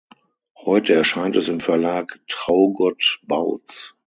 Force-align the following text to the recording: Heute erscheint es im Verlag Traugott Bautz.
Heute 0.57 0.95
erscheint 0.95 1.35
es 1.35 1.47
im 1.47 1.59
Verlag 1.59 2.19
Traugott 2.27 3.19
Bautz. 3.27 3.93